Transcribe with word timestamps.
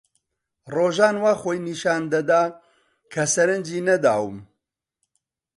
ڕۆژان 0.73 1.15
وا 1.23 1.33
خۆی 1.41 1.57
نیشان 1.67 2.01
دەدا 2.13 2.41
کە 3.11 3.23
سەرنجی 3.33 3.85
نەداوم. 3.87 4.37